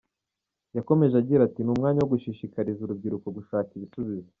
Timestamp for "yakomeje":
0.77-1.13